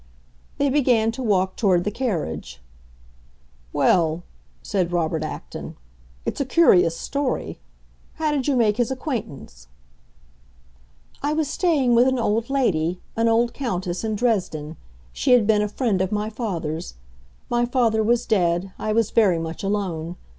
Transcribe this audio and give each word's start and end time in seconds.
'"They 0.57 0.71
began 0.71 1.11
to 1.11 1.21
walk 1.21 1.55
toward 1.55 1.83
the 1.83 1.91
carriage. 1.91 2.59
"Well," 3.71 4.23
said 4.63 4.91
Robert 4.91 5.21
Acton, 5.21 5.75
"it's 6.25 6.41
a 6.41 6.43
curious 6.43 6.97
story! 6.99 7.59
How 8.15 8.31
did 8.31 8.47
you 8.47 8.55
make 8.55 8.77
his 8.77 8.89
acquaintance?" 8.89 9.67
"I 11.21 11.33
was 11.33 11.47
staying 11.49 11.93
with 11.93 12.07
an 12.07 12.17
old 12.17 12.49
lady—an 12.49 13.27
old 13.27 13.53
Countess—in 13.53 14.15
Dresden. 14.15 14.75
She 15.13 15.33
had 15.33 15.45
been 15.45 15.61
a 15.61 15.69
friend 15.69 16.01
of 16.01 16.11
my 16.11 16.31
father's. 16.31 16.95
My 17.47 17.67
father 17.67 18.01
was 18.01 18.25
dead; 18.25 18.71
I 18.79 18.91
was 18.93 19.11
very 19.11 19.37
much 19.37 19.61
alone. 19.61 20.15